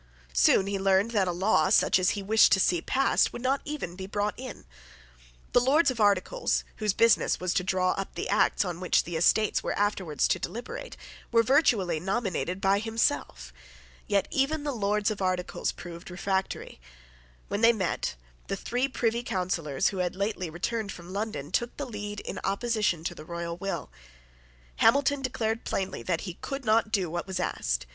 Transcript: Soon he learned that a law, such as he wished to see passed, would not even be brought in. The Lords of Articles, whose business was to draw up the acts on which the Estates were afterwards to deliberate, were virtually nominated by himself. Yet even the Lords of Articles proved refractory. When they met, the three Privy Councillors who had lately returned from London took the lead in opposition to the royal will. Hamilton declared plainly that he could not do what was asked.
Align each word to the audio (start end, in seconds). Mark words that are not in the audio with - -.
Soon 0.33 0.65
he 0.65 0.79
learned 0.79 1.11
that 1.11 1.27
a 1.27 1.31
law, 1.31 1.69
such 1.69 1.99
as 1.99 2.11
he 2.17 2.23
wished 2.23 2.51
to 2.53 2.59
see 2.59 2.81
passed, 2.81 3.31
would 3.31 3.43
not 3.43 3.61
even 3.65 3.95
be 3.95 4.07
brought 4.07 4.33
in. 4.35 4.65
The 5.53 5.59
Lords 5.61 5.91
of 5.91 5.99
Articles, 5.99 6.63
whose 6.77 6.91
business 6.91 7.39
was 7.39 7.53
to 7.53 7.63
draw 7.63 7.91
up 7.91 8.15
the 8.15 8.27
acts 8.27 8.65
on 8.65 8.79
which 8.79 9.03
the 9.03 9.15
Estates 9.15 9.61
were 9.61 9.77
afterwards 9.77 10.27
to 10.29 10.39
deliberate, 10.39 10.97
were 11.31 11.43
virtually 11.43 11.99
nominated 11.99 12.59
by 12.59 12.79
himself. 12.79 13.53
Yet 14.07 14.27
even 14.31 14.63
the 14.63 14.71
Lords 14.71 15.11
of 15.11 15.21
Articles 15.21 15.71
proved 15.71 16.09
refractory. 16.09 16.81
When 17.47 17.61
they 17.61 17.71
met, 17.71 18.15
the 18.47 18.55
three 18.57 18.87
Privy 18.87 19.21
Councillors 19.21 19.89
who 19.89 19.97
had 19.99 20.15
lately 20.15 20.49
returned 20.49 20.91
from 20.91 21.13
London 21.13 21.51
took 21.51 21.77
the 21.77 21.85
lead 21.85 22.21
in 22.21 22.39
opposition 22.43 23.03
to 23.03 23.13
the 23.13 23.23
royal 23.23 23.55
will. 23.55 23.91
Hamilton 24.77 25.21
declared 25.21 25.63
plainly 25.63 26.01
that 26.01 26.21
he 26.21 26.39
could 26.41 26.65
not 26.65 26.91
do 26.91 27.07
what 27.11 27.27
was 27.27 27.39
asked. 27.39 27.85